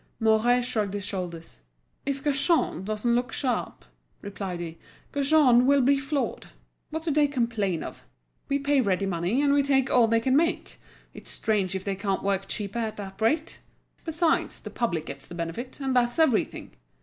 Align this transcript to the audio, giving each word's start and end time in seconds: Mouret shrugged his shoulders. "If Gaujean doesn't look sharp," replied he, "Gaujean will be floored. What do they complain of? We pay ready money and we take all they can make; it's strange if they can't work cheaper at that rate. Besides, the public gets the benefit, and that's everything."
Mouret 0.19 0.63
shrugged 0.63 0.95
his 0.95 1.05
shoulders. 1.05 1.59
"If 2.07 2.23
Gaujean 2.23 2.83
doesn't 2.83 3.13
look 3.13 3.31
sharp," 3.31 3.85
replied 4.23 4.59
he, 4.59 4.79
"Gaujean 5.11 5.67
will 5.67 5.81
be 5.83 5.99
floored. 5.99 6.47
What 6.89 7.03
do 7.03 7.11
they 7.11 7.27
complain 7.27 7.83
of? 7.83 8.07
We 8.49 8.57
pay 8.57 8.81
ready 8.81 9.05
money 9.05 9.43
and 9.43 9.53
we 9.53 9.61
take 9.61 9.91
all 9.91 10.07
they 10.07 10.19
can 10.19 10.35
make; 10.35 10.79
it's 11.13 11.29
strange 11.29 11.75
if 11.75 11.83
they 11.83 11.95
can't 11.95 12.23
work 12.23 12.47
cheaper 12.47 12.79
at 12.79 12.97
that 12.97 13.21
rate. 13.21 13.59
Besides, 14.03 14.61
the 14.61 14.71
public 14.71 15.05
gets 15.05 15.27
the 15.27 15.35
benefit, 15.35 15.79
and 15.79 15.95
that's 15.95 16.17
everything." 16.17 16.71